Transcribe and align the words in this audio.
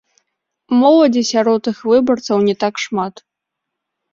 Моладзі 0.81 1.21
сярод 1.31 1.61
іх 1.73 1.83
выбарцаў 1.91 2.37
не 2.49 2.55
так 2.65 2.83
шмат. 2.85 3.25